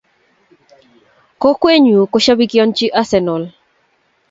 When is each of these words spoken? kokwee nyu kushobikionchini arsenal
kokwee 1.41 1.77
nyu 1.83 1.99
kushobikionchini 2.11 2.93
arsenal 2.99 3.43